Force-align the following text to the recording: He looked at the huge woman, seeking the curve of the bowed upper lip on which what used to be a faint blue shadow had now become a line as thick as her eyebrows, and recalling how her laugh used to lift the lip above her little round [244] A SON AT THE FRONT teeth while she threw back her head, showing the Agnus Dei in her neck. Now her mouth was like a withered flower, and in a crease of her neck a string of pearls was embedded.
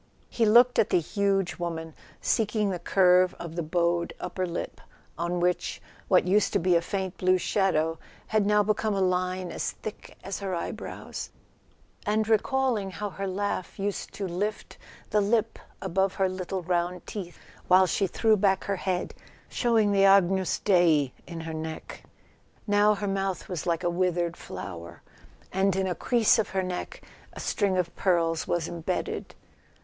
He 0.31 0.47
looked 0.47 0.79
at 0.79 0.89
the 0.89 0.99
huge 0.99 1.57
woman, 1.57 1.93
seeking 2.21 2.71
the 2.71 2.79
curve 2.79 3.35
of 3.35 3.55
the 3.55 3.61
bowed 3.61 4.13
upper 4.19 4.47
lip 4.47 4.81
on 5.15 5.39
which 5.39 5.79
what 6.07 6.25
used 6.25 6.53
to 6.53 6.59
be 6.59 6.75
a 6.75 6.81
faint 6.81 7.17
blue 7.19 7.37
shadow 7.37 7.99
had 8.25 8.43
now 8.47 8.63
become 8.63 8.95
a 8.95 8.99
line 8.99 9.51
as 9.51 9.73
thick 9.73 10.17
as 10.23 10.39
her 10.39 10.55
eyebrows, 10.55 11.29
and 12.03 12.27
recalling 12.27 12.89
how 12.89 13.11
her 13.11 13.27
laugh 13.27 13.77
used 13.77 14.11
to 14.15 14.27
lift 14.27 14.79
the 15.11 15.21
lip 15.21 15.59
above 15.83 16.15
her 16.15 16.27
little 16.27 16.63
round 16.63 17.05
[244] 17.05 17.05
A 17.05 17.05
SON 17.05 17.05
AT 17.05 17.05
THE 17.05 17.67
FRONT 17.67 17.67
teeth 17.67 17.67
while 17.67 17.85
she 17.85 18.07
threw 18.31 18.35
back 18.37 18.63
her 18.63 18.77
head, 18.77 19.13
showing 19.49 19.91
the 19.91 20.05
Agnus 20.05 20.57
Dei 20.57 21.13
in 21.27 21.41
her 21.41 21.53
neck. 21.53 22.01
Now 22.65 22.95
her 22.95 23.07
mouth 23.07 23.47
was 23.47 23.67
like 23.67 23.83
a 23.83 23.89
withered 23.91 24.35
flower, 24.35 25.03
and 25.51 25.75
in 25.75 25.85
a 25.85 25.93
crease 25.93 26.39
of 26.39 26.49
her 26.49 26.63
neck 26.63 27.03
a 27.33 27.39
string 27.39 27.77
of 27.77 27.95
pearls 27.95 28.47
was 28.47 28.67
embedded. 28.67 29.35